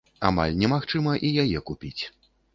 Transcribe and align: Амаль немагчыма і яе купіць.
Амаль 0.29 0.55
немагчыма 0.61 1.13
і 1.29 1.31
яе 1.45 1.63
купіць. 1.73 1.97